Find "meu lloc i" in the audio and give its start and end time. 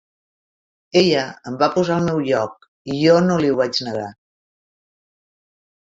2.09-2.99